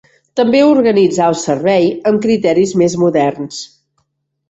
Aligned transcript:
També 0.39 0.61
organitzà 0.69 1.27
el 1.33 1.37
servei 1.43 1.87
amb 2.13 2.25
criteris 2.27 2.75
més 2.83 2.99
moderns. 3.07 3.65